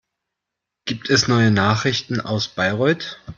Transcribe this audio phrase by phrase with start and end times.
[0.85, 3.19] Gibt es neue Nachrichten aus Bayreuth?